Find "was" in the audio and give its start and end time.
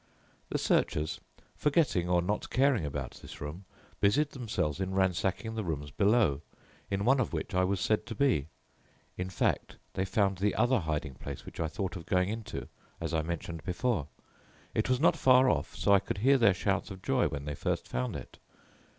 7.65-7.79, 14.89-14.99